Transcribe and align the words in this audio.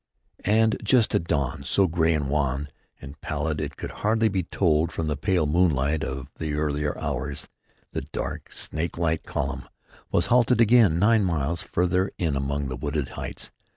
And 0.49 0.77
just 0.83 1.13
at 1.13 1.25
dawn, 1.25 1.61
so 1.61 1.85
gray 1.85 2.15
and 2.15 2.27
wan 2.27 2.69
and 2.99 3.21
pallid 3.21 3.61
it 3.61 3.77
could 3.77 3.91
hardly 4.01 4.29
be 4.29 4.41
told 4.41 4.91
from 4.91 5.05
the 5.05 5.15
pale 5.15 5.45
moonlight 5.45 6.03
of 6.03 6.27
the 6.39 6.55
earlier 6.55 6.97
hours, 6.99 7.47
the 7.91 8.01
dark, 8.01 8.51
snake 8.51 8.97
like 8.97 9.21
column 9.25 9.69
was 10.11 10.25
halted 10.25 10.59
again, 10.59 10.97
nine 10.97 11.23
miles 11.23 11.61
further 11.61 12.09
in 12.17 12.35
among 12.35 12.67
the 12.67 12.75
wooded 12.75 13.09
heights. 13.09 13.51